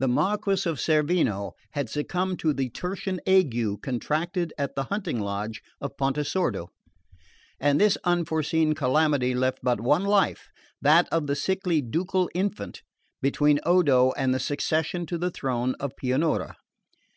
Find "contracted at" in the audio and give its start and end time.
3.82-4.76